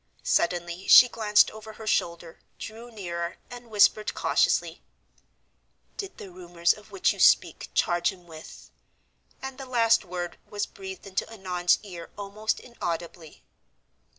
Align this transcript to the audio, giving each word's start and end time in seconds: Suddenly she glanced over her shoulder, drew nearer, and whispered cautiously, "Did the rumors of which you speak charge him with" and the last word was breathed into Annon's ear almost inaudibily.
Suddenly 0.23 0.87
she 0.87 1.07
glanced 1.07 1.51
over 1.51 1.73
her 1.73 1.85
shoulder, 1.85 2.39
drew 2.57 2.89
nearer, 2.89 3.37
and 3.51 3.69
whispered 3.69 4.15
cautiously, 4.15 4.81
"Did 5.95 6.17
the 6.17 6.31
rumors 6.31 6.73
of 6.73 6.89
which 6.89 7.13
you 7.13 7.19
speak 7.19 7.69
charge 7.75 8.11
him 8.11 8.25
with" 8.25 8.71
and 9.43 9.59
the 9.59 9.67
last 9.67 10.03
word 10.03 10.39
was 10.49 10.65
breathed 10.65 11.05
into 11.05 11.29
Annon's 11.29 11.77
ear 11.83 12.09
almost 12.17 12.59
inaudibily. 12.59 13.43